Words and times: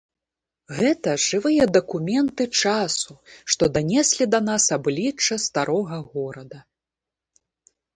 Гэта 0.77 1.09
жывыя 1.25 1.67
дакументы 1.77 2.43
часу, 2.63 3.13
што 3.53 3.63
данеслі 3.79 4.23
да 4.33 4.39
нас 4.49 4.63
аблічча 4.81 5.35
старога 5.49 6.05
горада. 6.13 6.59